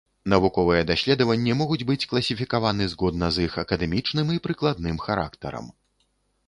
Навуковыя 0.33 0.85
даследаванні 0.91 1.53
могуць 1.59 1.87
быць 1.89 2.07
класіфікаваны 2.13 2.83
згодна 2.95 3.25
з 3.37 3.47
іх 3.51 3.59
акадэмічным 3.67 4.27
і 4.39 4.43
прыкладным 4.49 4.97
характарам. 5.09 5.65